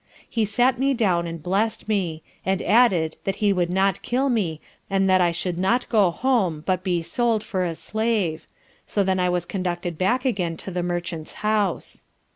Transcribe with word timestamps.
He 0.27 0.45
sat 0.45 0.79
me 0.79 0.95
down 0.95 1.27
and 1.27 1.43
blest 1.43 1.87
me; 1.87 2.23
and 2.43 2.63
added 2.63 3.17
that 3.23 3.35
he 3.35 3.53
would 3.53 3.69
not 3.71 4.01
kill 4.01 4.29
me, 4.29 4.59
and 4.89 5.07
that 5.07 5.21
I 5.21 5.31
should 5.31 5.59
not 5.59 5.87
go 5.89 6.09
home, 6.09 6.63
but 6.65 6.83
be 6.83 7.03
sold, 7.03 7.43
for 7.43 7.63
a 7.63 7.75
slave, 7.75 8.47
so 8.87 9.03
then 9.03 9.19
I 9.19 9.29
was 9.29 9.45
conducted 9.45 9.99
back 9.99 10.25
again 10.25 10.57
to 10.57 10.71
the 10.71 10.81
merchant's 10.81 11.33
house. 11.45 12.01